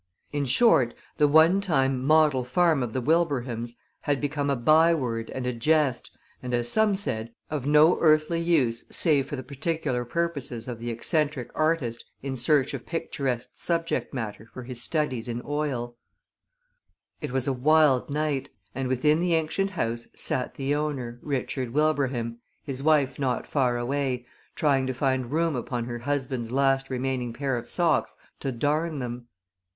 In 0.31 0.45
short, 0.45 0.95
the 1.17 1.27
one 1.27 1.61
time 1.61 2.03
model 2.03 2.43
farm 2.43 2.81
of 2.81 2.91
the 2.91 3.01
Wilbrahams 3.03 3.75
had 4.01 4.19
become 4.19 4.49
a 4.49 4.55
by 4.55 4.95
word 4.95 5.29
and 5.29 5.45
a 5.45 5.53
jest 5.53 6.17
and, 6.41 6.55
as 6.55 6.67
some 6.67 6.95
said, 6.95 7.35
of 7.51 7.67
no 7.67 7.99
earthly 8.01 8.41
use 8.41 8.83
save 8.89 9.27
for 9.27 9.35
the 9.35 9.43
particular 9.43 10.03
purposes 10.03 10.67
of 10.67 10.79
the 10.79 10.89
eccentric 10.89 11.51
artist 11.53 12.03
in 12.23 12.35
search 12.35 12.73
of 12.73 12.83
picturesque 12.87 13.49
subject 13.53 14.11
matter 14.11 14.47
for 14.51 14.63
his 14.63 14.81
studies 14.81 15.27
in 15.27 15.39
oil. 15.45 15.95
[Illustration: 17.21 17.29
WITHIN 17.29 17.29
THE 17.29 17.29
ANCIENT 17.29 17.29
HOUSE 17.29 17.29
SAT 17.35 17.35
THE 17.35 17.35
OWNER, 17.35 17.35
RICHARD 17.35 17.35
WILBRAHAM] 17.35 17.35
It 17.35 17.35
was 17.35 17.47
a 17.47 17.53
wild 17.53 18.09
night, 18.09 18.49
and 18.73 18.87
within 18.87 19.19
the 19.19 19.35
ancient 19.35 19.69
house 19.69 20.07
sat 20.15 20.53
the 20.55 20.73
owner, 20.73 21.19
Richard 21.21 21.73
Wilbraham, 21.75 22.39
his 22.63 22.81
wife 23.05 23.19
not 23.19 23.45
far 23.45 23.77
away, 23.77 24.25
trying 24.55 24.87
to 24.87 24.93
find 24.95 25.31
room 25.31 25.55
upon 25.55 25.85
her 25.85 25.99
husband's 25.99 26.51
last 26.51 26.89
remaining 26.89 27.33
pair 27.33 27.55
of 27.55 27.69
socks 27.69 28.17
to 28.39 28.51
darn 28.51 28.97
them. 28.97 29.27